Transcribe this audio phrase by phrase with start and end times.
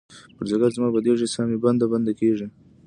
[0.35, 2.47] پر ځیګــر زما بیدیږې، سا مې بنده، بنده کیږې